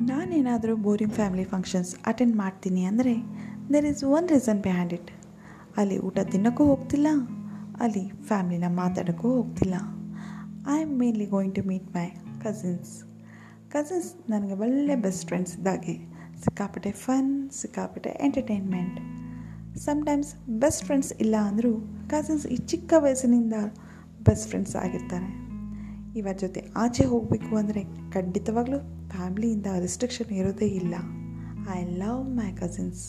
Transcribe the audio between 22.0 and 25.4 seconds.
Cousins ಈ ಚಿಕ್ಕ ವಯಸ್ಸಿನಿಂದ ಬೆಸ್ಟ್ ಫ್ರೆಂಡ್ಸ್ ಆಗಿರ್ತಾರೆ.